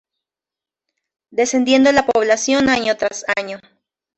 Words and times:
Descendiendo 1.29 1.91
la 1.91 2.03
población 2.07 2.69
año 2.69 2.97
tras 2.97 3.23
año. 3.37 3.59